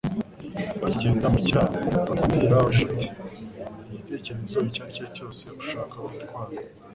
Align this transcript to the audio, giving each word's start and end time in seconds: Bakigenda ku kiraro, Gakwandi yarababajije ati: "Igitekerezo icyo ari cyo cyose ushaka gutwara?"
Bakigenda 0.81 1.27
ku 1.33 1.39
kiraro, 1.45 1.73
Gakwandi 1.93 2.35
yarababajije 2.39 2.83
ati: 2.93 3.07
"Igitekerezo 3.87 4.57
icyo 4.69 4.79
ari 4.83 4.93
cyo 4.97 5.05
cyose 5.15 5.43
ushaka 5.61 5.95
gutwara?" 6.05 6.53